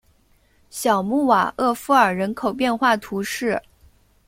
[0.71, 3.61] 小穆瓦厄夫尔人口变化图示